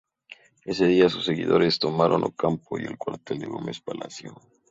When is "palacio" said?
3.81-4.33